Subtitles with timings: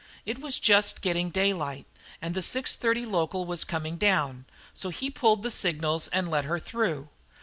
[0.25, 1.85] It was just getting daylight,
[2.23, 6.57] and the 6.30 local was coming down, so he pulled the signals and let her
[6.57, 7.09] through.